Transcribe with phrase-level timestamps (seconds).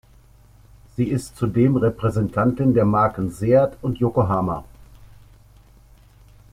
[0.97, 4.65] Sie ist zudem Repräsentantin der Marken Seat und Yokohama.